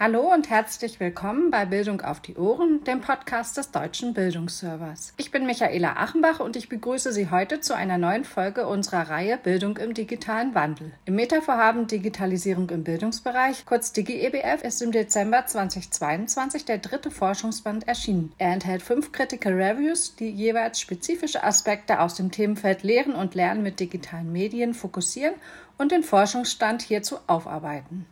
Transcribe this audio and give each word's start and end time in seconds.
Hallo 0.00 0.32
und 0.32 0.48
herzlich 0.48 1.00
willkommen 1.00 1.50
bei 1.50 1.64
Bildung 1.64 2.02
auf 2.02 2.20
die 2.20 2.36
Ohren, 2.36 2.84
dem 2.84 3.00
Podcast 3.00 3.56
des 3.56 3.72
Deutschen 3.72 4.14
Bildungsservers. 4.14 5.12
Ich 5.16 5.32
bin 5.32 5.44
Michaela 5.44 5.96
Achenbach 5.96 6.38
und 6.38 6.54
ich 6.54 6.68
begrüße 6.68 7.12
Sie 7.12 7.32
heute 7.32 7.58
zu 7.58 7.74
einer 7.74 7.98
neuen 7.98 8.24
Folge 8.24 8.68
unserer 8.68 9.10
Reihe 9.10 9.38
Bildung 9.38 9.76
im 9.76 9.94
digitalen 9.94 10.54
Wandel. 10.54 10.92
Im 11.04 11.16
Metavorhaben 11.16 11.88
Digitalisierung 11.88 12.70
im 12.70 12.84
Bildungsbereich, 12.84 13.66
kurz 13.66 13.92
DigiEBF, 13.92 14.62
ist 14.62 14.82
im 14.82 14.92
Dezember 14.92 15.46
2022 15.46 16.64
der 16.64 16.78
dritte 16.78 17.10
Forschungsband 17.10 17.88
erschienen. 17.88 18.32
Er 18.38 18.52
enthält 18.52 18.82
fünf 18.82 19.10
Critical 19.10 19.54
Reviews, 19.54 20.14
die 20.14 20.30
jeweils 20.30 20.78
spezifische 20.78 21.42
Aspekte 21.42 21.98
aus 21.98 22.14
dem 22.14 22.30
Themenfeld 22.30 22.84
Lehren 22.84 23.16
und 23.16 23.34
Lernen 23.34 23.64
mit 23.64 23.80
digitalen 23.80 24.30
Medien 24.30 24.74
fokussieren 24.74 25.34
und 25.76 25.90
den 25.90 26.04
Forschungsstand 26.04 26.82
hierzu 26.82 27.18
aufarbeiten. 27.26 28.06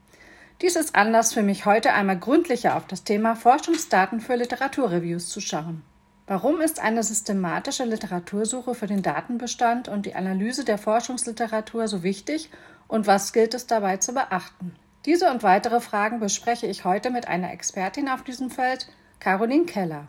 Dies 0.63 0.75
ist 0.75 0.97
Anlass 0.97 1.35
für 1.35 1.43
mich, 1.43 1.67
heute 1.67 1.93
einmal 1.93 2.19
gründlicher 2.19 2.77
auf 2.77 2.87
das 2.87 3.05
Thema 3.05 3.37
Forschungsdaten 3.37 4.21
für 4.21 4.37
Literaturreviews 4.37 5.29
zu 5.29 5.43
schauen. 5.43 5.83
Warum 6.27 6.63
ist 6.63 6.81
eine 6.81 7.03
systematische 7.03 7.85
Literatursuche 7.85 8.75
für 8.75 8.87
den 8.87 9.03
Datenbestand 9.03 9.89
und 9.89 10.07
die 10.07 10.15
Analyse 10.15 10.65
der 10.65 10.79
Forschungsliteratur 10.79 11.89
so 11.89 12.03
wichtig 12.03 12.49
und 12.89 13.07
was 13.07 13.35
gilt 13.35 13.53
es 13.53 13.67
dabei 13.67 13.99
zu 13.99 14.15
beachten? 14.15 14.75
Diese 15.05 15.31
und 15.31 15.43
weitere 15.43 15.81
Fragen 15.81 16.21
bespreche 16.21 16.67
ich 16.67 16.87
heute 16.87 17.11
mit 17.11 17.29
einer 17.29 17.53
Expertin 17.53 18.09
auf 18.09 18.25
diesem 18.25 18.51
Feld, 18.51 18.89
Caroline 19.21 19.67
Keller. 19.67 20.07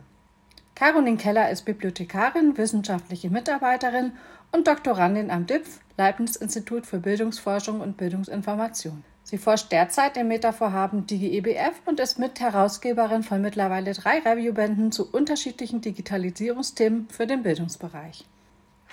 Caroline 0.74 1.18
Keller 1.18 1.50
ist 1.50 1.66
Bibliothekarin, 1.66 2.56
wissenschaftliche 2.56 3.28
Mitarbeiterin 3.28 4.12
und 4.50 4.66
Doktorandin 4.66 5.30
am 5.30 5.46
DIPF, 5.46 5.80
Leibniz 5.98 6.36
Institut 6.36 6.86
für 6.86 7.00
Bildungsforschung 7.00 7.82
und 7.82 7.98
Bildungsinformation. 7.98 9.04
Sie 9.30 9.36
forscht 9.36 9.70
derzeit 9.72 10.16
im 10.16 10.28
Metavorhaben 10.28 11.06
DigiEBF 11.06 11.82
und 11.84 12.00
ist 12.00 12.18
Mitherausgeberin 12.18 13.22
von 13.22 13.42
mittlerweile 13.42 13.92
drei 13.92 14.20
Reviewbänden 14.20 14.90
zu 14.90 15.12
unterschiedlichen 15.12 15.82
Digitalisierungsthemen 15.82 17.10
für 17.10 17.26
den 17.26 17.42
Bildungsbereich. 17.42 18.24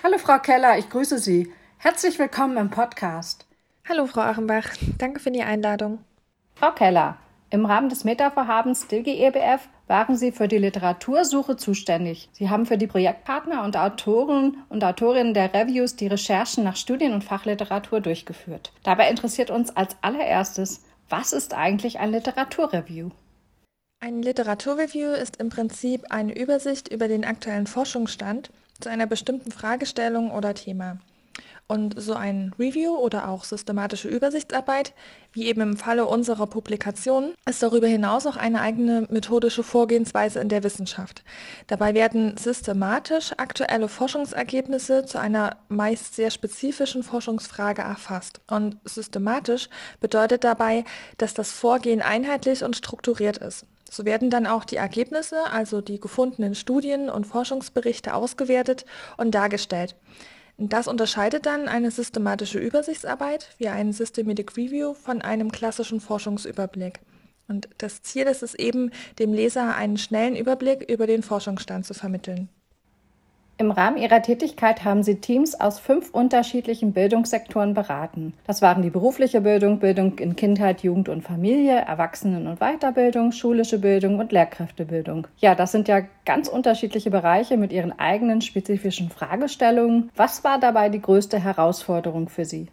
Hallo 0.02 0.18
Frau 0.18 0.38
Keller, 0.38 0.76
ich 0.76 0.90
grüße 0.90 1.20
Sie. 1.20 1.50
Herzlich 1.78 2.18
willkommen 2.18 2.58
im 2.58 2.68
Podcast. 2.68 3.46
Hallo 3.88 4.04
Frau 4.06 4.20
Achenbach, 4.20 4.74
danke 4.98 5.20
für 5.20 5.30
die 5.30 5.42
Einladung. 5.42 6.00
Frau 6.54 6.72
Keller, 6.72 7.16
im 7.48 7.64
Rahmen 7.64 7.88
des 7.88 8.04
Metavorhabens 8.04 8.88
DGEBF 8.88 9.66
waren 9.86 10.16
Sie 10.16 10.32
für 10.32 10.48
die 10.48 10.58
Literatursuche 10.58 11.56
zuständig. 11.56 12.28
Sie 12.32 12.50
haben 12.50 12.66
für 12.66 12.78
die 12.78 12.86
Projektpartner 12.86 13.64
und 13.64 13.76
Autoren 13.76 14.58
und 14.68 14.82
Autorinnen 14.82 15.34
der 15.34 15.54
Reviews 15.54 15.96
die 15.96 16.08
Recherchen 16.08 16.64
nach 16.64 16.76
Studien- 16.76 17.12
und 17.12 17.24
Fachliteratur 17.24 18.00
durchgeführt. 18.00 18.72
Dabei 18.82 19.08
interessiert 19.08 19.50
uns 19.50 19.76
als 19.76 19.96
allererstes, 20.02 20.82
was 21.08 21.32
ist 21.32 21.54
eigentlich 21.54 21.98
ein 22.00 22.10
Literaturreview? 22.10 23.10
Ein 24.00 24.22
Literaturreview 24.22 25.10
ist 25.10 25.36
im 25.36 25.48
Prinzip 25.48 26.04
eine 26.10 26.36
Übersicht 26.36 26.88
über 26.88 27.08
den 27.08 27.24
aktuellen 27.24 27.66
Forschungsstand 27.66 28.50
zu 28.80 28.90
einer 28.90 29.06
bestimmten 29.06 29.52
Fragestellung 29.52 30.30
oder 30.32 30.54
Thema. 30.54 30.98
Und 31.68 32.00
so 32.00 32.14
ein 32.14 32.54
Review 32.60 32.94
oder 32.94 33.28
auch 33.28 33.42
systematische 33.42 34.08
Übersichtsarbeit, 34.08 34.92
wie 35.32 35.46
eben 35.46 35.60
im 35.62 35.76
Falle 35.76 36.06
unserer 36.06 36.46
Publikation, 36.46 37.34
ist 37.48 37.60
darüber 37.60 37.88
hinaus 37.88 38.24
auch 38.26 38.36
eine 38.36 38.60
eigene 38.60 39.08
methodische 39.10 39.64
Vorgehensweise 39.64 40.38
in 40.38 40.48
der 40.48 40.62
Wissenschaft. 40.62 41.24
Dabei 41.66 41.92
werden 41.94 42.36
systematisch 42.36 43.32
aktuelle 43.36 43.88
Forschungsergebnisse 43.88 45.06
zu 45.06 45.18
einer 45.18 45.56
meist 45.68 46.14
sehr 46.14 46.30
spezifischen 46.30 47.02
Forschungsfrage 47.02 47.82
erfasst. 47.82 48.40
Und 48.48 48.76
systematisch 48.84 49.68
bedeutet 50.00 50.44
dabei, 50.44 50.84
dass 51.18 51.34
das 51.34 51.50
Vorgehen 51.50 52.00
einheitlich 52.00 52.62
und 52.62 52.76
strukturiert 52.76 53.38
ist. 53.38 53.66
So 53.90 54.04
werden 54.04 54.30
dann 54.30 54.46
auch 54.46 54.64
die 54.64 54.76
Ergebnisse, 54.76 55.50
also 55.50 55.80
die 55.80 56.00
gefundenen 56.00 56.54
Studien 56.54 57.10
und 57.10 57.26
Forschungsberichte 57.26 58.14
ausgewertet 58.14 58.84
und 59.16 59.34
dargestellt. 59.34 59.96
Das 60.58 60.88
unterscheidet 60.88 61.44
dann 61.44 61.68
eine 61.68 61.90
systematische 61.90 62.58
Übersichtsarbeit 62.58 63.54
wie 63.58 63.68
ein 63.68 63.92
Systematic 63.92 64.56
Review 64.56 64.94
von 64.94 65.20
einem 65.20 65.52
klassischen 65.52 66.00
Forschungsüberblick. 66.00 67.00
Und 67.46 67.68
das 67.78 68.02
Ziel 68.02 68.24
ist 68.24 68.42
es 68.42 68.54
eben, 68.54 68.90
dem 69.18 69.32
Leser 69.32 69.76
einen 69.76 69.98
schnellen 69.98 70.34
Überblick 70.34 70.88
über 70.88 71.06
den 71.06 71.22
Forschungsstand 71.22 71.84
zu 71.84 71.92
vermitteln. 71.92 72.48
Im 73.58 73.70
Rahmen 73.70 73.96
ihrer 73.96 74.20
Tätigkeit 74.20 74.84
haben 74.84 75.02
sie 75.02 75.14
Teams 75.14 75.58
aus 75.58 75.78
fünf 75.78 76.10
unterschiedlichen 76.10 76.92
Bildungssektoren 76.92 77.72
beraten. 77.72 78.34
Das 78.46 78.60
waren 78.60 78.82
die 78.82 78.90
berufliche 78.90 79.40
Bildung, 79.40 79.78
Bildung 79.78 80.18
in 80.18 80.36
Kindheit, 80.36 80.82
Jugend 80.82 81.08
und 81.08 81.22
Familie, 81.22 81.76
Erwachsenen- 81.76 82.48
und 82.48 82.58
Weiterbildung, 82.60 83.32
schulische 83.32 83.78
Bildung 83.78 84.18
und 84.18 84.30
Lehrkräftebildung. 84.30 85.26
Ja, 85.38 85.54
das 85.54 85.72
sind 85.72 85.88
ja 85.88 86.02
ganz 86.26 86.48
unterschiedliche 86.48 87.10
Bereiche 87.10 87.56
mit 87.56 87.72
ihren 87.72 87.98
eigenen 87.98 88.42
spezifischen 88.42 89.08
Fragestellungen. 89.08 90.10
Was 90.16 90.44
war 90.44 90.60
dabei 90.60 90.90
die 90.90 91.00
größte 91.00 91.42
Herausforderung 91.42 92.28
für 92.28 92.44
Sie? 92.44 92.68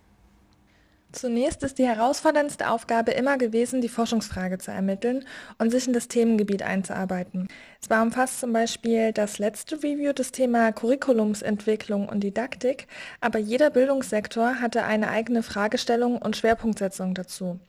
Zunächst 1.13 1.61
ist 1.61 1.77
die 1.77 1.85
herausforderndste 1.85 2.71
Aufgabe 2.71 3.11
immer 3.11 3.37
gewesen, 3.37 3.81
die 3.81 3.89
Forschungsfrage 3.89 4.57
zu 4.57 4.71
ermitteln 4.71 5.25
und 5.59 5.69
sich 5.69 5.85
in 5.85 5.93
das 5.93 6.07
Themengebiet 6.07 6.63
einzuarbeiten. 6.63 7.47
Zwar 7.81 8.01
umfasst 8.01 8.39
zum 8.39 8.51
Beispiel 8.51 9.13
das 9.13 9.37
letzte 9.37 9.75
Review 9.77 10.11
das 10.13 10.31
Thema 10.31 10.71
Curriculumsentwicklung 10.71 12.09
und 12.09 12.21
Didaktik, 12.21 12.87
aber 13.21 13.37
jeder 13.37 13.69
Bildungssektor 13.69 14.59
hatte 14.59 14.85
eine 14.85 15.09
eigene 15.09 15.43
Fragestellung 15.43 16.17
und 16.17 16.35
Schwerpunktsetzung 16.35 17.13
dazu. 17.13 17.59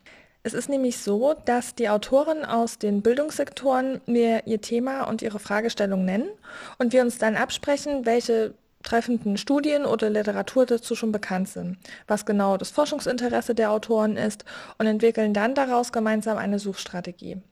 Es 0.42 0.54
ist 0.54 0.70
nämlich 0.70 0.96
so, 0.98 1.34
dass 1.44 1.74
die 1.74 1.90
Autoren 1.90 2.46
aus 2.46 2.78
den 2.78 3.02
Bildungssektoren 3.02 4.00
mir 4.06 4.46
ihr 4.46 4.62
Thema 4.62 5.04
und 5.04 5.20
ihre 5.20 5.38
Fragestellung 5.38 6.06
nennen 6.06 6.28
und 6.78 6.94
wir 6.94 7.02
uns 7.02 7.18
dann 7.18 7.36
absprechen, 7.36 8.06
welche 8.06 8.54
treffenden 8.84 9.36
Studien 9.36 9.84
oder 9.84 10.10
Literatur 10.10 10.66
dazu 10.66 10.94
schon 10.94 11.10
bekannt 11.10 11.48
sind, 11.48 11.78
was 12.06 12.26
genau 12.26 12.56
das 12.56 12.70
Forschungsinteresse 12.70 13.54
der 13.54 13.72
Autoren 13.72 14.16
ist 14.16 14.44
und 14.78 14.86
entwickeln 14.86 15.34
dann 15.34 15.54
daraus 15.54 15.92
gemeinsam 15.92 16.38
eine 16.38 16.60
Suchstrategie. 16.60 17.42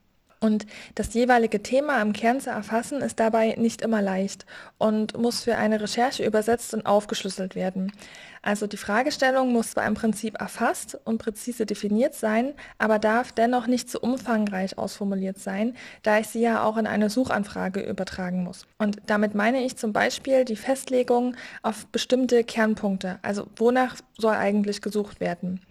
Und 0.43 0.65
das 0.95 1.13
jeweilige 1.13 1.63
Thema 1.63 2.01
im 2.01 2.11
Kern 2.11 2.41
zu 2.41 2.49
erfassen, 2.49 2.99
ist 3.01 3.17
dabei 3.21 3.55
nicht 3.57 3.81
immer 3.81 4.01
leicht 4.01 4.45
und 4.77 5.17
muss 5.17 5.41
für 5.41 5.55
eine 5.55 5.79
Recherche 5.79 6.25
übersetzt 6.25 6.73
und 6.73 6.85
aufgeschlüsselt 6.85 7.55
werden. 7.55 7.93
Also 8.41 8.67
die 8.67 8.75
Fragestellung 8.75 9.53
muss 9.53 9.71
zwar 9.71 9.85
im 9.85 9.93
Prinzip 9.93 10.37
erfasst 10.41 10.99
und 11.05 11.17
präzise 11.17 11.65
definiert 11.65 12.13
sein, 12.13 12.55
aber 12.77 12.99
darf 12.99 13.31
dennoch 13.31 13.67
nicht 13.67 13.89
zu 13.89 14.01
umfangreich 14.01 14.77
ausformuliert 14.77 15.39
sein, 15.39 15.77
da 16.01 16.19
ich 16.19 16.27
sie 16.27 16.41
ja 16.41 16.65
auch 16.65 16.75
in 16.75 16.87
eine 16.87 17.09
Suchanfrage 17.09 17.79
übertragen 17.79 18.43
muss. 18.43 18.67
Und 18.77 18.97
damit 19.05 19.35
meine 19.35 19.63
ich 19.63 19.77
zum 19.77 19.93
Beispiel 19.93 20.43
die 20.43 20.57
Festlegung 20.57 21.37
auf 21.61 21.85
bestimmte 21.87 22.43
Kernpunkte, 22.43 23.17
also 23.21 23.47
wonach 23.55 23.95
soll 24.17 24.35
eigentlich 24.35 24.81
gesucht 24.81 25.21
werden. 25.21 25.61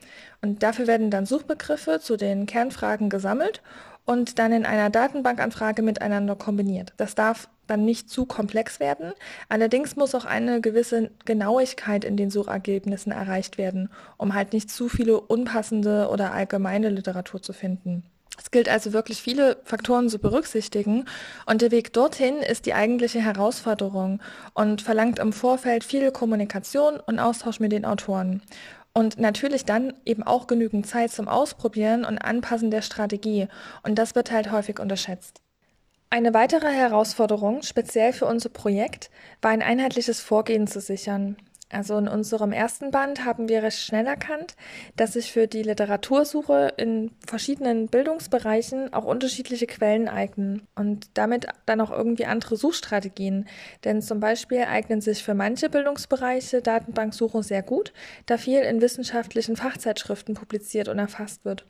Und 0.40 0.62
dafür 0.62 0.86
werden 0.86 1.10
dann 1.10 1.26
Suchbegriffe 1.26 2.00
zu 2.00 2.16
den 2.16 2.46
Kernfragen 2.46 3.10
gesammelt 3.10 3.60
und 4.04 4.38
dann 4.38 4.52
in 4.52 4.66
einer 4.66 4.90
Datenbankanfrage 4.90 5.82
miteinander 5.82 6.36
kombiniert. 6.36 6.92
Das 6.96 7.14
darf 7.14 7.48
dann 7.66 7.84
nicht 7.84 8.10
zu 8.10 8.26
komplex 8.26 8.80
werden. 8.80 9.12
Allerdings 9.48 9.96
muss 9.96 10.14
auch 10.14 10.24
eine 10.24 10.60
gewisse 10.60 11.10
Genauigkeit 11.24 12.04
in 12.04 12.16
den 12.16 12.30
Suchergebnissen 12.30 13.12
erreicht 13.12 13.56
werden, 13.58 13.88
um 14.18 14.34
halt 14.34 14.52
nicht 14.52 14.70
zu 14.70 14.88
viele 14.88 15.20
unpassende 15.20 16.08
oder 16.08 16.32
allgemeine 16.32 16.90
Literatur 16.90 17.40
zu 17.40 17.52
finden. 17.52 18.04
Es 18.38 18.50
gilt 18.50 18.68
also 18.68 18.92
wirklich 18.92 19.22
viele 19.22 19.58
Faktoren 19.64 20.08
zu 20.08 20.18
berücksichtigen 20.18 21.04
und 21.46 21.62
der 21.62 21.70
Weg 21.70 21.92
dorthin 21.92 22.38
ist 22.38 22.66
die 22.66 22.74
eigentliche 22.74 23.20
Herausforderung 23.20 24.20
und 24.54 24.80
verlangt 24.82 25.18
im 25.18 25.32
Vorfeld 25.32 25.84
viel 25.84 26.10
Kommunikation 26.10 26.98
und 26.98 27.18
Austausch 27.18 27.60
mit 27.60 27.72
den 27.72 27.84
Autoren. 27.84 28.42
Und 28.94 29.18
natürlich 29.18 29.64
dann 29.64 29.94
eben 30.04 30.22
auch 30.22 30.46
genügend 30.46 30.86
Zeit 30.86 31.10
zum 31.10 31.28
Ausprobieren 31.28 32.04
und 32.04 32.18
Anpassen 32.18 32.70
der 32.70 32.82
Strategie. 32.82 33.48
Und 33.82 33.96
das 33.98 34.14
wird 34.14 34.30
halt 34.30 34.52
häufig 34.52 34.78
unterschätzt. 34.78 35.40
Eine 36.10 36.34
weitere 36.34 36.68
Herausforderung, 36.68 37.62
speziell 37.62 38.12
für 38.12 38.26
unser 38.26 38.50
Projekt, 38.50 39.10
war 39.40 39.50
ein 39.50 39.62
einheitliches 39.62 40.20
Vorgehen 40.20 40.66
zu 40.66 40.78
sichern. 40.78 41.38
Also 41.72 41.96
in 41.96 42.06
unserem 42.06 42.52
ersten 42.52 42.90
Band 42.90 43.24
haben 43.24 43.48
wir 43.48 43.62
recht 43.62 43.78
schnell 43.78 44.06
erkannt, 44.06 44.56
dass 44.96 45.14
sich 45.14 45.32
für 45.32 45.46
die 45.46 45.62
Literatursuche 45.62 46.74
in 46.76 47.12
verschiedenen 47.26 47.86
Bildungsbereichen 47.86 48.92
auch 48.92 49.04
unterschiedliche 49.04 49.66
Quellen 49.66 50.06
eignen 50.06 50.66
und 50.74 51.06
damit 51.14 51.46
dann 51.64 51.80
auch 51.80 51.90
irgendwie 51.90 52.26
andere 52.26 52.56
Suchstrategien. 52.56 53.46
Denn 53.84 54.02
zum 54.02 54.20
Beispiel 54.20 54.64
eignen 54.64 55.00
sich 55.00 55.24
für 55.24 55.32
manche 55.32 55.70
Bildungsbereiche 55.70 56.60
Datenbanksuche 56.60 57.42
sehr 57.42 57.62
gut, 57.62 57.94
da 58.26 58.36
viel 58.36 58.60
in 58.60 58.82
wissenschaftlichen 58.82 59.56
Fachzeitschriften 59.56 60.34
publiziert 60.34 60.88
und 60.88 60.98
erfasst 60.98 61.46
wird, 61.46 61.64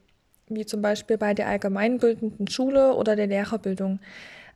wie 0.49 0.67
zum 0.67 0.83
Beispiel 0.83 1.17
bei 1.17 1.33
der 1.33 1.47
allgemeinbildenden 1.47 2.49
Schule 2.49 2.95
oder 2.97 3.15
der 3.15 3.29
Lehrerbildung. 3.29 4.01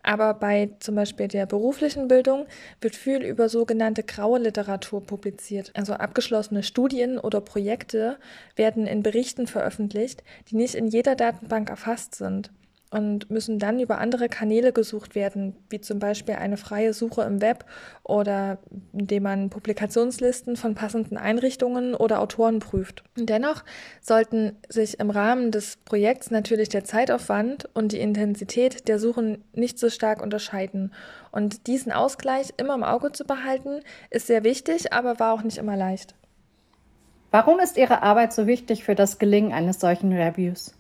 Aber 0.07 0.35
bei 0.35 0.71
zum 0.79 0.95
Beispiel 0.95 1.27
der 1.27 1.47
beruflichen 1.47 2.07
Bildung 2.07 2.47
wird 2.81 2.95
viel 2.95 3.25
über 3.25 3.49
sogenannte 3.49 4.05
graue 4.05 4.39
Literatur 4.39 5.03
publiziert. 5.05 5.73
Also 5.75 5.95
abgeschlossene 5.95 6.63
Studien 6.63 7.19
oder 7.19 7.41
Projekte 7.41 8.17
werden 8.55 8.87
in 8.87 9.03
Berichten 9.03 9.49
veröffentlicht, 9.49 10.23
die 10.49 10.57
nicht 10.57 10.77
in 10.77 10.87
jeder 10.87 11.17
Datenbank 11.17 11.71
erfasst 11.71 12.15
sind. 12.15 12.53
Und 12.91 13.31
müssen 13.31 13.59
dann 13.59 13.81
über 13.81 13.99
andere 13.99 14.29
Kanäle 14.29 14.73
gesucht 14.73 15.15
werden, 15.15 15.57
wie 15.71 15.81
zum 15.81 15.99
Beispiel 15.99 16.37
eine 16.37 16.57
freie 16.57 16.93
Suche 16.93 17.23
im 17.23 17.41
Web 17.41 17.65
oder 18.05 18.59
indem 18.93 19.25
man 19.25 19.51
Publikationslisten 19.51 20.57
von 20.57 20.75
passenden 20.75 21.17
Einrichtungen 21.17 21.95
oder 21.95 22.21
Autoren 22.21 22.61
prüft. 22.61 23.03
Dennoch 23.17 23.65
sollten 24.01 24.53
sich 24.69 25.01
im 25.01 25.11
Rahmen 25.11 25.51
des 25.51 25.79
Projekts 25.85 26.31
natürlich 26.31 26.69
der 26.69 26.85
Zeitaufwand 26.85 27.69
und 27.75 27.91
die 27.91 28.01
Intensität 28.01 28.87
der 28.87 29.01
Suchen 29.01 29.43
nicht 29.53 29.81
so 29.81 29.91
stark 29.91 30.23
unterscheiden. 30.23 30.93
Und 31.33 31.67
diesen 31.67 31.91
Ausgleich 31.91 32.55
immer 32.57 32.75
im 32.75 32.85
Auge 32.85 33.11
zu 33.11 33.25
behalten, 33.25 33.81
ist 34.11 34.29
sehr 34.29 34.45
wichtig, 34.45 34.93
aber 34.93 35.19
war 35.19 35.35
auch 35.35 35.43
nicht 35.43 35.59
immer 35.59 35.77
leicht. 35.77 36.15
Warum 37.33 37.59
ist 37.59 37.77
Ihre 37.77 38.03
Arbeit 38.03 38.33
so 38.33 38.47
wichtig 38.47 38.85
für 38.85 38.95
das 38.95 39.19
Gelingen 39.19 39.53
eines 39.53 39.81
solchen 39.81 40.13
Reviews? 40.13 40.76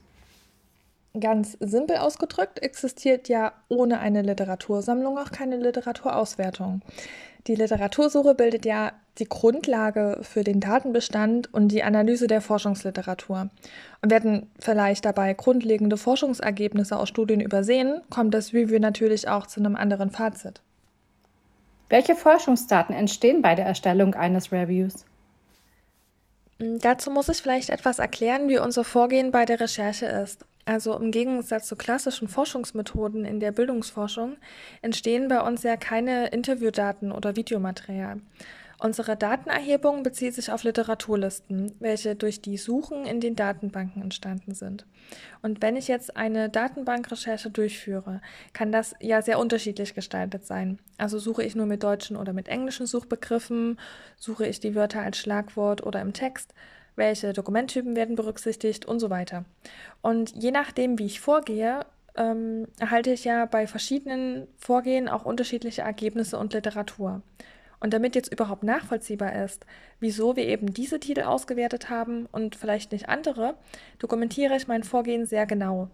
Ganz 1.21 1.57
simpel 1.61 1.97
ausgedrückt 1.97 2.63
existiert 2.63 3.29
ja 3.29 3.53
ohne 3.69 4.01
eine 4.01 4.23
Literatursammlung 4.23 5.19
auch 5.19 5.31
keine 5.31 5.57
Literaturauswertung. 5.57 6.83
Die 7.47 7.55
Literatursuche 7.55 8.35
bildet 8.35 8.67
ja 8.67 8.93
die 9.19 9.29
Grundlage 9.29 10.19
für 10.23 10.43
den 10.43 10.61
Datenbestand 10.61 11.53
und 11.55 11.69
die 11.69 11.85
Analyse 11.85 12.27
der 12.27 12.41
Forschungsliteratur. 12.41 13.51
Und 14.03 14.11
werden 14.11 14.51
vielleicht 14.59 15.05
dabei 15.05 15.33
grundlegende 15.33 15.97
Forschungsergebnisse 15.97 16.99
aus 16.99 17.09
Studien 17.09 17.41
übersehen, 17.41 18.03
kommt 18.11 18.35
das 18.35 18.53
Review 18.53 18.79
natürlich 18.79 19.29
auch 19.29 19.47
zu 19.47 19.61
einem 19.61 19.77
anderen 19.77 20.11
Fazit. 20.11 20.61
Welche 21.89 22.17
Forschungsdaten 22.17 22.95
entstehen 22.95 23.43
bei 23.43 23.55
der 23.55 23.65
Erstellung 23.65 24.15
eines 24.15 24.51
Reviews? 24.51 25.07
Dazu 26.59 27.11
muss 27.11 27.29
ich 27.29 27.41
vielleicht 27.41 27.71
etwas 27.71 28.01
erklären, 28.01 28.49
wie 28.49 28.59
unser 28.59 28.83
Vorgehen 28.83 29.31
bei 29.31 29.45
der 29.45 29.61
Recherche 29.61 30.07
ist. 30.07 30.45
Also 30.67 30.99
im 30.99 31.13
Gegensatz 31.13 31.69
zu 31.69 31.77
klassischen 31.77 32.27
Forschungsmethoden 32.27 33.25
in 33.25 33.39
der 33.39 33.53
Bildungsforschung 33.53 34.37
entstehen 34.83 35.29
bei 35.29 35.41
uns 35.41 35.63
ja 35.63 35.77
keine 35.77 36.27
Interviewdaten 36.29 37.13
oder 37.13 37.37
Videomaterial. 37.37 38.21
Unsere 38.79 39.17
Datenerhebung 39.17 40.03
bezieht 40.03 40.35
sich 40.35 40.51
auf 40.51 40.65
Literaturlisten, 40.65 41.73
welche 41.79 42.15
durch 42.15 42.43
die 42.43 42.59
Suchen 42.59 43.07
in 43.07 43.21
den 43.21 43.35
Datenbanken 43.35 44.03
entstanden 44.03 44.55
sind. 44.55 44.85
Und 45.41 45.63
wenn 45.63 45.77
ich 45.77 45.89
jetzt 45.89 46.17
eine 46.17 46.51
Datenbankrecherche 46.51 47.51
durchführe, 47.51 48.21
kann 48.53 48.73
das 48.73 48.95
ja 49.01 49.23
sehr 49.23 49.39
unterschiedlich 49.39 49.95
gestaltet 49.95 50.45
sein. 50.45 50.79
Also 50.99 51.19
suche 51.19 51.43
ich 51.43 51.55
nur 51.55 51.67
mit 51.67 51.85
deutschen 51.85 52.17
oder 52.17 52.35
mit 52.35 52.49
englischen 52.49 52.87
Suchbegriffen, 52.87 53.79
suche 54.19 54.47
ich 54.47 54.61
die 54.61 54.75
Wörter 54.75 55.01
als 55.01 55.17
Schlagwort 55.17 55.83
oder 55.87 56.03
im 56.03 56.12
Text, 56.12 56.53
welche 56.97 57.33
Dokumenttypen 57.33 57.95
werden 57.95 58.17
berücksichtigt 58.17 58.87
und 58.87 58.99
so 58.99 59.11
weiter. 59.11 59.45
Und 60.03 60.35
je 60.35 60.51
nachdem, 60.51 60.99
wie 60.99 61.07
ich 61.07 61.21
vorgehe, 61.21 61.87
ähm, 62.17 62.67
erhalte 62.79 63.11
ich 63.13 63.25
ja 63.25 63.47
bei 63.47 63.67
verschiedenen 63.67 64.49
Vorgehen 64.59 65.09
auch 65.09 65.25
unterschiedliche 65.25 65.83
Ergebnisse 65.83 66.39
und 66.39 66.53
Literatur. 66.53 67.23
Und 67.79 67.93
damit 67.93 68.15
jetzt 68.15 68.33
überhaupt 68.33 68.63
nachvollziehbar 68.63 69.45
ist, 69.45 69.67
wieso 70.01 70.35
wir 70.35 70.47
eben 70.47 70.73
diese 70.73 70.99
Titel 70.99 71.23
ausgewertet 71.23 71.91
haben 71.91 72.27
und 72.33 72.57
vielleicht 72.57 72.93
nicht 72.93 73.09
andere, 73.09 73.55
dokumentiere 73.99 74.57
ich 74.57 74.67
mein 74.67 74.83
Vorgehen 74.83 75.27
sehr 75.27 75.47
genau. 75.47 75.91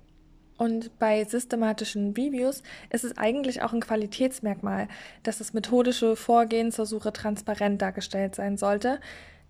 Und 0.58 0.96
bei 1.00 1.24
systematischen 1.24 2.12
Reviews 2.12 2.62
ist 2.90 3.04
es 3.04 3.18
eigentlich 3.18 3.62
auch 3.62 3.72
ein 3.72 3.80
Qualitätsmerkmal, 3.80 4.86
dass 5.24 5.38
das 5.38 5.54
methodische 5.54 6.14
Vorgehen 6.14 6.70
zur 6.70 6.86
Suche 6.86 7.12
transparent 7.12 7.82
dargestellt 7.82 8.36
sein 8.36 8.56
sollte, 8.56 9.00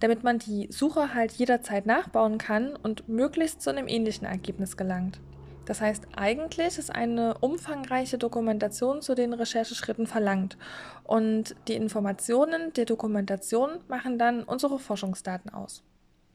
damit 0.02 0.24
man 0.24 0.38
die 0.38 0.68
Suche 0.70 1.14
halt 1.14 1.32
jederzeit 1.32 1.86
nachbauen 1.86 2.36
kann 2.36 2.74
und 2.74 3.08
möglichst 3.08 3.62
zu 3.62 3.70
einem 3.70 3.86
ähnlichen 3.86 4.26
Ergebnis 4.26 4.76
gelangt. 4.76 5.20
Das 5.64 5.80
heißt, 5.80 6.08
eigentlich 6.16 6.76
ist 6.76 6.90
eine 6.90 7.38
umfangreiche 7.38 8.18
Dokumentation 8.18 9.00
zu 9.00 9.14
den 9.14 9.32
Rechercheschritten 9.32 10.08
verlangt. 10.08 10.58
Und 11.04 11.54
die 11.68 11.74
Informationen 11.74 12.72
der 12.72 12.84
Dokumentation 12.84 13.78
machen 13.86 14.18
dann 14.18 14.42
unsere 14.42 14.80
Forschungsdaten 14.80 15.54
aus. 15.54 15.84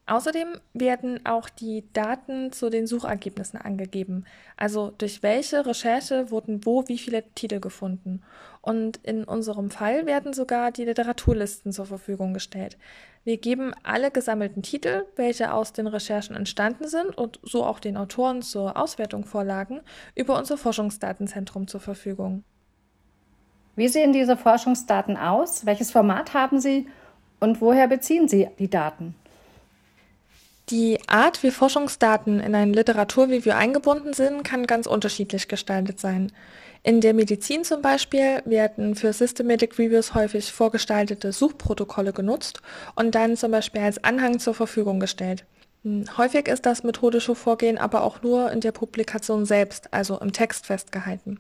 Außerdem 0.08 0.48
werden 0.74 1.26
auch 1.26 1.50
die 1.50 1.84
Daten 1.92 2.54
zu 2.54 2.70
den 2.70 2.88
Suchergebnissen 2.88 3.60
angegeben. 3.60 4.24
Also 4.56 4.94
durch 4.98 5.22
welche 5.22 5.66
Recherche 5.66 6.32
wurden 6.32 6.66
wo 6.66 6.88
wie 6.88 6.98
viele 6.98 7.24
Titel 7.36 7.60
gefunden. 7.60 8.22
Und 8.62 8.98
in 9.04 9.26
unserem 9.26 9.70
Fall 9.70 10.06
werden 10.06 10.32
sogar 10.32 10.72
die 10.72 10.86
Literaturlisten 10.86 11.74
zur 11.74 11.86
Verfügung 11.86 12.34
gestellt. 12.34 12.78
Wir 13.26 13.36
geben 13.36 13.74
alle 13.84 14.10
gesammelten 14.10 14.64
Titel, 14.64 15.04
welche 15.18 15.54
aus 15.54 15.74
den 15.74 15.88
Recherchen 15.88 16.38
entstanden 16.38 16.88
sind 16.88 17.18
und 17.18 17.42
so 17.44 17.66
auch 17.66 17.80
den 17.80 17.98
Autoren 17.98 18.42
zur 18.42 18.78
Auswertung 18.78 19.26
vorlagen, 19.26 19.82
über 20.16 20.38
unser 20.38 20.58
Forschungsdatenzentrum 20.58 21.68
zur 21.68 21.82
Verfügung. 21.82 22.46
Wie 23.76 23.90
sehen 23.90 24.14
diese 24.14 24.38
Forschungsdaten 24.38 25.18
aus? 25.18 25.66
Welches 25.66 25.92
Format 25.92 26.34
haben 26.34 26.62
sie 26.62 26.88
und 27.42 27.60
woher 27.60 27.90
beziehen 27.90 28.30
Sie 28.30 28.48
die 28.58 28.70
Daten? 28.70 29.14
Die 30.70 31.00
Art, 31.08 31.44
wie 31.44 31.52
Forschungsdaten 31.52 32.42
in 32.42 32.54
ein 32.54 32.74
Literaturreview 32.74 33.54
eingebunden 33.54 34.12
sind, 34.12 34.44
kann 34.44 34.68
ganz 34.68 34.86
unterschiedlich 34.86 35.48
gestaltet 35.48 36.02
sein. 36.02 36.34
In 36.84 37.00
der 37.00 37.14
Medizin 37.14 37.64
zum 37.64 37.82
Beispiel 37.82 38.42
werden 38.44 38.96
für 38.96 39.14
Systematic 39.14 39.80
Reviews 39.80 40.14
häufig 40.14 40.52
vorgestaltete 40.52 41.32
Suchprotokolle 41.32 42.12
genutzt 42.12 42.62
und 42.96 43.16
dann 43.16 43.38
zum 43.38 43.52
Beispiel 43.52 43.82
als 43.82 44.04
Anhang 44.04 44.40
zur 44.40 44.54
Verfügung 44.54 45.00
gestellt. 45.00 45.46
Hm, 45.88 46.04
häufig 46.18 46.50
ist 46.50 46.66
das 46.66 46.84
methodische 46.84 47.34
Vorgehen 47.34 47.78
aber 47.78 48.04
auch 48.04 48.22
nur 48.22 48.52
in 48.52 48.60
der 48.60 48.74
Publikation 48.74 49.46
selbst, 49.46 49.94
also 49.94 50.20
im 50.20 50.34
Text 50.34 50.66
festgehalten. 50.66 51.40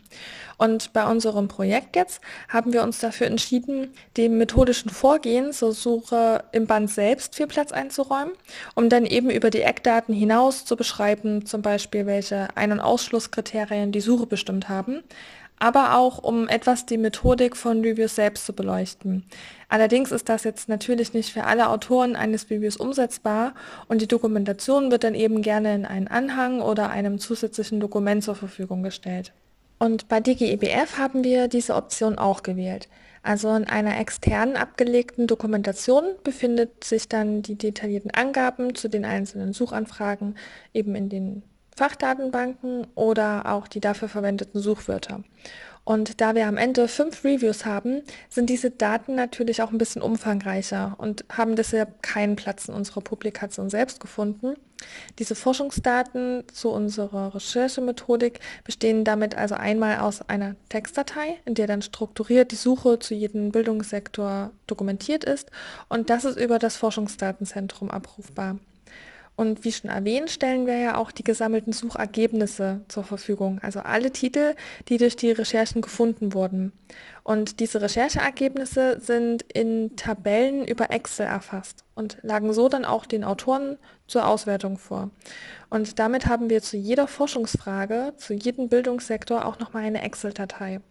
Und 0.58 0.94
bei 0.94 1.06
unserem 1.06 1.50
Projekt 1.50 1.98
jetzt 1.98 2.22
haben 2.48 2.72
wir 2.72 2.84
uns 2.84 3.00
dafür 3.00 3.28
entschieden, 3.28 3.94
dem 4.16 4.38
methodischen 4.38 4.90
Vorgehen 4.90 5.52
zur 5.52 5.74
Suche 5.74 6.46
im 6.54 6.66
Band 6.66 6.90
selbst 6.90 7.36
viel 7.36 7.48
Platz 7.48 7.74
einzuräumen, 7.74 8.32
um 8.74 8.88
dann 8.88 9.06
eben 9.06 9.30
über 9.30 9.50
die 9.50 9.64
Eckdaten 9.64 10.16
hinaus 10.16 10.64
zu 10.64 10.78
beschreiben, 10.78 11.46
zum 11.46 11.62
Beispiel 11.62 12.06
welche 12.06 12.48
Ein- 12.56 12.72
und 12.72 12.80
Ausschlusskriterien 12.80 13.92
die 13.92 14.02
Suche 14.02 14.28
bestimmt 14.28 14.70
haben, 14.70 15.04
aber 15.60 15.98
auch 15.98 16.20
um 16.20 16.48
etwas 16.48 16.86
die 16.86 16.98
Methodik 16.98 17.56
von 17.56 17.82
Reviews 17.82 18.16
selbst 18.16 18.46
zu 18.46 18.54
beleuchten. 18.54 19.26
Allerdings 19.70 20.12
ist 20.12 20.30
das 20.30 20.44
jetzt 20.44 20.70
natürlich 20.70 21.14
nicht 21.14 21.32
für 21.32 21.44
alle 21.44 21.70
Autoren 21.70 22.16
eines 22.16 22.50
Reviews 22.50 22.78
umsetzbar 22.78 23.54
und 23.88 24.02
die 24.02 24.08
Dokumentation 24.08 24.92
wird 24.92 25.04
dann 25.04 25.16
eben 25.16 25.42
gerne 25.42 25.74
in 25.76 25.86
einen 25.86 26.08
Anhang 26.08 26.62
oder 26.62 26.90
einem 26.90 27.20
zusätzlichen 27.20 27.80
Dokument 27.80 28.24
zur 28.24 28.36
Verfügung 28.36 28.84
gestellt. 28.84 29.34
Und 29.80 30.08
bei 30.08 30.20
DGEBF 30.20 30.98
haben 30.98 31.24
wir 31.24 31.48
diese 31.48 31.76
Option 31.76 32.18
auch 32.18 32.44
gewählt. 32.44 32.88
Also 33.22 33.54
in 33.54 33.66
einer 33.66 34.00
externen 34.00 34.56
abgelegten 34.56 35.28
Dokumentation 35.28 36.04
befindet 36.24 36.84
sich 36.84 37.10
dann 37.10 37.42
die 37.42 37.56
detaillierten 37.56 38.12
Angaben 38.12 38.74
zu 38.74 38.88
den 38.88 39.06
einzelnen 39.06 39.54
Suchanfragen 39.54 40.36
eben 40.74 40.96
in 40.96 41.10
den 41.10 41.44
Fachdatenbanken 41.78 42.88
oder 42.96 43.46
auch 43.46 43.68
die 43.68 43.80
dafür 43.80 44.10
verwendeten 44.10 44.60
Suchwörter. 44.60 45.24
Und 45.86 46.20
da 46.20 46.36
wir 46.36 46.48
am 46.48 46.58
Ende 46.58 46.90
fünf 46.90 47.24
Reviews 47.24 47.66
haben, 47.66 48.02
sind 48.30 48.50
diese 48.50 48.72
Daten 48.72 49.16
natürlich 49.16 49.62
auch 49.62 49.72
ein 49.72 49.78
bisschen 49.78 50.02
umfangreicher 50.02 50.96
und 50.98 51.24
haben 51.32 51.56
deshalb 51.56 52.04
keinen 52.04 52.36
Platz 52.36 52.68
in 52.68 52.74
unserer 52.74 53.00
Publikation 53.00 53.70
selbst 53.70 54.02
gefunden. 54.02 54.56
Diese 55.18 55.34
Forschungsdaten 55.34 56.44
zu 56.52 56.72
unserer 56.72 57.34
Recherchemethodik 57.34 58.42
bestehen 58.66 59.06
damit 59.06 59.36
also 59.36 59.56
einmal 59.56 60.00
aus 60.00 60.28
einer 60.28 60.56
Textdatei, 60.68 61.38
in 61.46 61.54
der 61.54 61.68
dann 61.68 61.82
strukturiert 61.82 62.52
die 62.52 62.58
Suche 62.58 63.00
zu 63.00 63.14
jedem 63.14 63.52
Bildungssektor 63.52 64.52
dokumentiert 64.68 65.24
ist 65.24 65.52
und 65.88 66.10
das 66.10 66.26
ist 66.26 66.38
über 66.38 66.60
das 66.60 66.76
Forschungsdatenzentrum 66.76 67.92
abrufbar. 67.92 68.58
Und 69.38 69.64
wie 69.64 69.72
schon 69.72 69.92
erwähnt, 69.92 70.32
stellen 70.32 70.66
wir 70.66 70.78
ja 70.80 70.98
auch 70.98 71.12
die 71.12 71.24
gesammelten 71.24 71.72
Suchergebnisse 71.72 72.82
zur 72.88 73.04
Verfügung, 73.04 73.60
also 73.62 73.82
alle 73.82 74.12
Titel, 74.12 74.56
die 74.90 74.98
durch 74.98 75.16
die 75.16 75.32
Recherchen 75.32 75.84
gefunden 75.84 76.34
wurden. 76.34 76.74
Und 77.24 77.60
diese 77.60 77.80
Rechercheergebnisse 77.80 79.00
sind 79.00 79.44
in 79.44 79.96
Tabellen 79.96 80.66
über 80.66 80.90
Excel 80.90 81.28
erfasst 81.28 81.86
und 81.94 82.18
lagen 82.24 82.52
so 82.52 82.68
dann 82.68 82.84
auch 82.84 83.06
den 83.06 83.24
Autoren 83.24 83.78
zur 84.08 84.28
Auswertung 84.28 84.80
vor. 84.80 85.12
Und 85.70 86.00
damit 86.00 86.26
haben 86.26 86.50
wir 86.50 86.64
zu 86.64 86.76
jeder 86.76 87.08
Forschungsfrage, 87.08 88.14
zu 88.18 88.34
jedem 88.34 88.70
Bildungssektor 88.70 89.46
auch 89.46 89.60
nochmal 89.60 89.84
eine 89.84 90.02
Excel-Datei. 90.02 90.82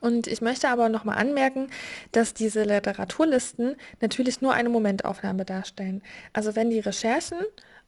Und 0.00 0.26
ich 0.26 0.40
möchte 0.40 0.68
aber 0.68 0.88
nochmal 0.88 1.18
anmerken, 1.18 1.68
dass 2.12 2.34
diese 2.34 2.62
Literaturlisten 2.62 3.76
natürlich 4.00 4.40
nur 4.40 4.52
eine 4.52 4.68
Momentaufnahme 4.68 5.44
darstellen. 5.44 6.02
Also 6.32 6.54
wenn 6.54 6.70
die 6.70 6.80
Recherchen 6.80 7.38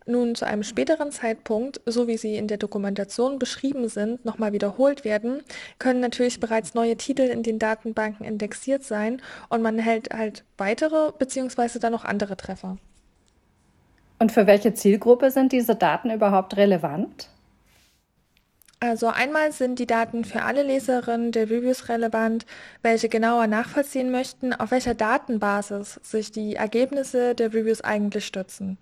nun 0.07 0.35
zu 0.35 0.47
einem 0.47 0.63
späteren 0.63 1.13
Zeitpunkt, 1.13 1.81
so 1.87 2.09
wie 2.09 2.17
sie 2.17 2.37
in 2.37 2.49
der 2.49 2.57
Dokumentation 2.59 3.39
beschrieben 3.39 3.89
sind, 3.89 4.25
nochmal 4.25 4.53
wiederholt 4.53 5.05
werden, 5.05 5.43
können 5.79 6.01
natürlich 6.01 6.41
bereits 6.41 6.75
neue 6.75 6.97
Titel 6.97 7.23
in 7.23 7.43
den 7.43 7.59
Datenbanken 7.59 8.27
indexiert 8.27 8.83
sein 8.83 9.23
und 9.49 9.63
man 9.63 9.79
hält 9.79 10.13
halt 10.13 10.45
weitere 10.59 11.13
bzw. 11.19 11.79
dann 11.79 11.93
noch 11.93 12.05
andere 12.05 12.37
Treffer. 12.37 12.79
Und 14.19 14.33
für 14.33 14.47
welche 14.47 14.75
Zielgruppe 14.75 15.31
sind 15.31 15.53
diese 15.53 15.77
Daten 15.77 16.11
überhaupt 16.11 16.57
relevant? 16.57 17.29
Also 18.83 19.09
einmal 19.09 19.53
sind 19.53 19.79
die 19.79 19.87
Daten 19.87 20.25
für 20.25 20.41
alle 20.43 20.63
Leserinnen 20.63 21.33
der 21.33 21.51
Reviews 21.51 21.91
relevant, 21.91 22.47
welche 22.81 23.11
genauer 23.11 23.47
nachvollziehen 23.47 24.11
möchten, 24.11 24.55
auf 24.55 24.71
welcher 24.71 24.95
Datenbasis 24.95 26.01
sich 26.03 26.33
die 26.33 26.57
Ergebnisse 26.57 27.35
der 27.35 27.53
Reviews 27.53 27.83
eigentlich 27.83 28.25
stützen. 28.25 28.79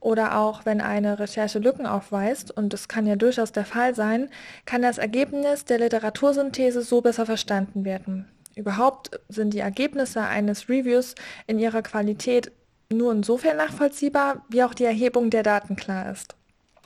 Oder 0.00 0.36
auch 0.36 0.66
wenn 0.66 0.80
eine 0.80 1.20
Recherche 1.20 1.60
Lücken 1.60 1.86
aufweist, 1.86 2.50
und 2.50 2.72
das 2.72 2.88
kann 2.88 3.06
ja 3.06 3.14
durchaus 3.14 3.52
der 3.52 3.64
Fall 3.64 3.94
sein, 3.94 4.28
kann 4.66 4.82
das 4.82 4.98
Ergebnis 4.98 5.64
der 5.64 5.78
Literatursynthese 5.78 6.82
so 6.82 7.00
besser 7.00 7.24
verstanden 7.24 7.84
werden. 7.84 8.28
Überhaupt 8.56 9.20
sind 9.28 9.54
die 9.54 9.60
Ergebnisse 9.60 10.22
eines 10.22 10.68
Reviews 10.68 11.14
in 11.46 11.60
ihrer 11.60 11.82
Qualität 11.82 12.50
nur 12.92 13.12
insofern 13.12 13.58
nachvollziehbar, 13.58 14.44
wie 14.48 14.64
auch 14.64 14.74
die 14.74 14.84
Erhebung 14.84 15.30
der 15.30 15.44
Daten 15.44 15.76
klar 15.76 16.10
ist. 16.10 16.34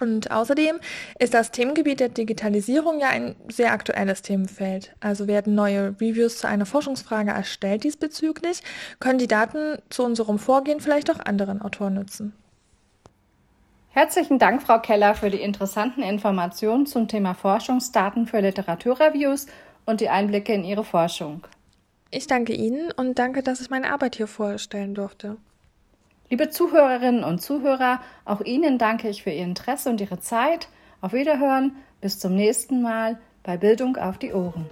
Und 0.01 0.31
außerdem 0.31 0.79
ist 1.19 1.35
das 1.35 1.51
Themengebiet 1.51 2.01
der 2.01 2.09
Digitalisierung 2.09 3.01
ja 3.01 3.09
ein 3.09 3.37
sehr 3.49 3.73
aktuelles 3.73 4.23
Themenfeld. 4.23 4.95
Also 5.01 5.27
werden 5.27 5.55
neue 5.55 5.95
Reviews 6.01 6.39
zu 6.39 6.49
einer 6.49 6.67
Forschungsfrage 6.67 7.31
erstellt 7.31 7.85
diesbezüglich, 7.85 8.63
können 9.01 9.19
die 9.19 9.27
Daten 9.27 9.79
zu 9.91 10.05
unserem 10.05 10.39
Vorgehen 10.39 10.81
vielleicht 10.81 11.11
auch 11.11 11.19
anderen 11.19 11.61
Autoren 11.63 11.95
nutzen. 11.95 12.33
Herzlichen 13.91 14.39
Dank, 14.39 14.63
Frau 14.63 14.79
Keller, 14.79 15.15
für 15.15 15.31
die 15.31 15.41
interessanten 15.41 16.03
Informationen 16.03 16.87
zum 16.87 17.09
Thema 17.09 17.35
Forschungsdaten 17.35 18.27
für 18.27 18.41
Literaturreviews 18.41 19.47
und 19.87 20.01
die 20.01 20.09
Einblicke 20.09 20.53
in 20.53 20.63
Ihre 20.63 20.85
Forschung. 20.85 21.47
Ich 22.11 22.27
danke 22.27 22.53
Ihnen 22.53 22.93
und 22.93 23.19
danke, 23.19 23.43
dass 23.43 23.61
ich 23.61 23.71
meine 23.71 23.91
Arbeit 23.91 24.17
hier 24.17 24.29
vorstellen 24.29 24.95
durfte. 24.95 25.37
Liebe 26.31 26.51
Zuhörerinnen 26.51 27.25
und 27.25 27.41
Zuhörer, 27.41 28.01
auch 28.27 28.43
Ihnen 28.43 28.77
danke 28.77 29.09
ich 29.09 29.23
für 29.23 29.31
Ihr 29.31 29.45
Interesse 29.45 29.89
und 29.89 29.99
Ihre 29.99 30.21
Zeit. 30.21 30.69
Auf 31.01 31.15
Wiederhören, 31.15 31.77
bis 32.03 32.19
zum 32.19 32.35
nächsten 32.35 32.83
Mal 32.83 33.19
bei 33.43 33.57
Bildung 33.57 33.97
auf 33.97 34.19
die 34.19 34.35
Ohren. 34.35 34.67